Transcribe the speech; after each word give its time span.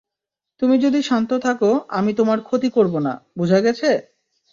তুমি 0.61 0.75
যদি 0.79 0.99
শান্ত 1.01 1.31
থাকো 1.43 1.71
আমি 1.89 2.11
তোমার 2.13 2.39
ক্ষতি 2.41 2.69
করবো 2.69 2.97
না, 2.99 3.13
বুঝা 3.37 3.59
গেছে? 3.59 3.89